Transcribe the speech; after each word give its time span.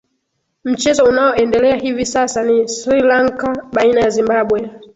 mchezo 0.63 1.03
unaoendelea 1.05 1.75
hivi 1.75 2.05
sasa 2.05 2.43
ni 2.43 2.67
srilanka 2.69 3.55
baina 3.73 4.01
ya 4.01 4.09
zimbabwe 4.09 4.69